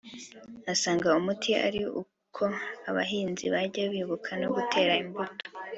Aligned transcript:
Asanga 0.71 1.17
umuti 1.19 1.49
ari 1.67 1.81
uko 2.01 2.43
abahinzi 2.89 3.45
bajya 3.53 3.83
bibuka 3.93 4.29
no 4.41 4.47
gutera 4.55 4.93
imbuto 5.03 5.43